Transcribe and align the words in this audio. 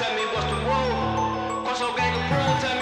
tell 0.00 0.14
me 0.14 0.24
what's 0.32 0.46
the 0.46 0.56
road. 0.70 1.64
Cause 1.66 1.82
I'm 1.82 1.94
gang 1.94 2.14
of 2.16 2.28
pro, 2.30 2.60
tell 2.60 2.74
me. 2.74 2.79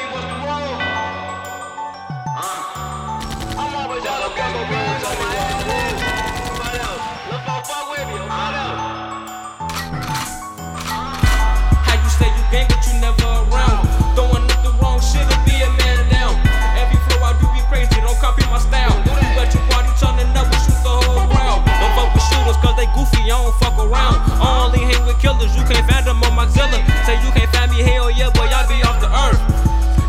I 24.15 24.67
only 24.67 24.81
hang 24.85 25.05
with 25.07 25.19
killers, 25.21 25.55
you 25.57 25.65
can't 25.65 25.85
find 25.89 26.07
them 26.07 26.23
on 26.23 26.35
my 26.35 26.47
Zilla. 26.49 26.79
Say 27.05 27.17
you 27.25 27.31
can't 27.33 27.51
find 27.53 27.71
me, 27.71 27.83
hell 27.83 28.11
yeah, 28.11 28.31
boy, 28.31 28.49
I 28.49 28.65
be 28.69 28.81
off 28.85 29.01
the 29.01 29.11
earth. 29.11 29.41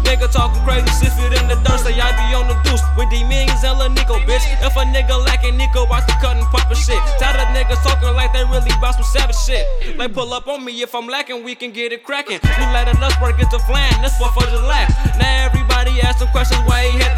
Nigga 0.09 0.25
talking 0.33 0.61
crazy, 0.65 0.89
sift 0.89 1.21
it 1.21 1.37
in 1.37 1.47
the 1.47 1.55
dirt, 1.61 1.79
say 1.85 1.93
I 1.93 2.09
be 2.17 2.33
on 2.33 2.49
the 2.49 2.57
deuce 2.65 2.81
with 2.97 3.09
D 3.13 3.23
millions 3.23 3.63
and 3.63 3.77
La 3.77 3.87
Nico, 3.87 4.17
bitch. 4.25 4.41
If 4.65 4.75
a 4.75 4.83
nigga 4.89 5.13
lacking 5.23 5.55
Nico, 5.55 5.85
watch 5.85 6.07
the 6.07 6.17
cut 6.17 6.35
and 6.35 6.45
pop 6.49 6.65
shit. 6.73 6.97
Tired 7.21 7.37
of 7.37 7.47
niggas 7.53 7.77
talking 7.85 8.09
like 8.17 8.33
they 8.33 8.43
really 8.49 8.73
bout 8.81 8.95
some 8.95 9.05
savage 9.05 9.37
shit. 9.37 9.63
They 9.81 9.93
like 9.95 10.13
pull 10.13 10.33
up 10.33 10.47
on 10.47 10.65
me 10.65 10.81
if 10.81 10.95
I'm 10.95 11.07
lacking, 11.07 11.43
we 11.43 11.53
can 11.53 11.71
get 11.71 11.93
it 11.93 12.03
cracking. 12.03 12.39
We 12.41 12.63
letting 12.73 12.97
us 12.97 13.13
work, 13.21 13.37
get 13.37 13.51
to 13.51 13.59
flyin'. 13.59 14.01
this 14.01 14.19
one 14.19 14.33
for 14.33 14.45
the 14.49 14.59
laugh. 14.65 14.89
Now 15.17 15.45
everybody 15.45 16.01
asking 16.01 16.29
questions 16.29 16.61
why 16.65 16.89
he 16.89 16.97
had 16.97 17.08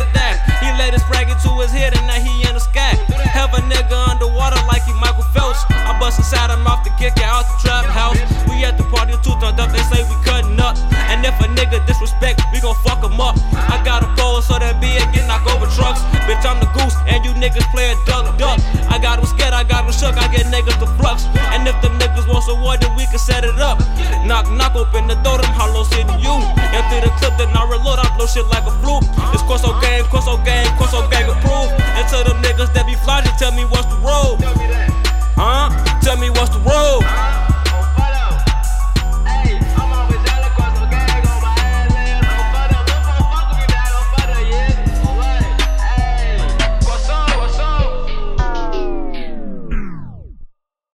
inside 6.17 6.49
him 6.51 6.65
off 6.67 6.83
the 6.83 6.91
kick 6.97 7.17
out 7.21 7.45
the 7.47 7.55
trap 7.63 7.85
house. 7.85 8.19
We 8.49 8.63
at 8.63 8.77
the 8.77 8.83
party 8.89 9.13
too 9.23 9.35
turned 9.39 9.59
up, 9.59 9.71
they 9.71 9.83
say 9.91 10.03
we 10.07 10.15
cutting 10.23 10.59
up. 10.59 10.77
And 11.11 11.25
if 11.25 11.35
a 11.39 11.47
nigga 11.51 11.85
disrespect, 11.85 12.41
we 12.53 12.59
gon' 12.59 12.75
fuck 12.83 13.03
him 13.03 13.19
up. 13.19 13.35
I 13.53 13.81
got 13.83 14.03
a 14.03 14.09
pole 14.15 14.41
so 14.41 14.59
that 14.59 14.79
it 14.81 15.07
get 15.13 15.27
knock 15.27 15.45
over 15.47 15.67
trucks. 15.75 16.01
Bitch, 16.27 16.43
I'm 16.47 16.59
the 16.59 16.69
goose, 16.71 16.95
and 17.07 17.23
you 17.25 17.31
niggas 17.35 17.67
playing 17.71 17.97
duck 18.05 18.31
duck. 18.37 18.59
I 18.89 18.99
got 18.99 19.19
him 19.19 19.25
scared, 19.25 19.53
I 19.53 19.63
got 19.63 19.85
him 19.85 19.91
shook, 19.91 20.15
I 20.17 20.27
get 20.31 20.47
niggas 20.47 20.79
to 20.79 20.87
flux. 20.99 21.25
And 21.53 21.67
if 21.67 21.75
the 21.81 21.89
niggas 22.01 22.27
want 22.27 22.43
some 22.43 22.61
war, 22.61 22.77
then 22.77 22.95
we 22.95 23.05
can 23.07 23.19
set 23.19 23.43
it 23.43 23.59
up. 23.59 23.79
Knock, 24.25 24.49
knock 24.51 24.75
open 24.75 25.07
the 25.07 25.15
door, 25.21 25.37
them 25.37 25.51
hollow 25.53 25.83
city 25.83 26.15
you. 26.21 26.35
Empty 26.73 27.05
the 27.05 27.11
clip, 27.19 27.37
then 27.37 27.49
I 27.55 27.63
reload, 27.67 27.99
I 27.99 28.07
blow 28.15 28.27
shit 28.27 28.47
like 28.47 28.65
a 28.65 28.73
fluke. 28.81 29.03
It's 29.33 29.43
Corso 29.43 29.73
game, 29.81 30.05
Corso 30.09 30.37
game. 30.43 30.67